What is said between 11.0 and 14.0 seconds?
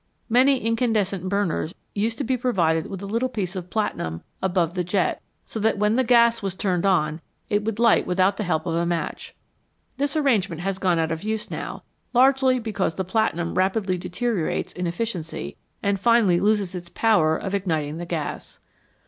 of use now, largely because the platinum rapidly